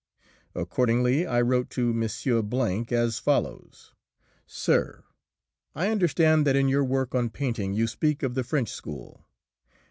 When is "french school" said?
8.43-9.27